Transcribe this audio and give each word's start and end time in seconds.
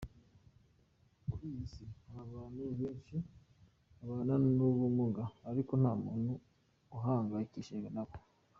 Kuri 1.29 1.45
iyi 1.51 1.65
si, 1.73 1.83
hari 2.13 2.29
abantu 2.35 2.59
benshi 2.81 3.15
babana 3.97 4.35
n’ubumuga 4.55 5.23
ariko 5.49 5.71
ntamuntu 5.81 6.33
uhangayikishijwe 6.97 7.89
nabo. 7.95 8.15